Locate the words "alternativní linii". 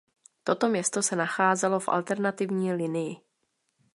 1.89-3.15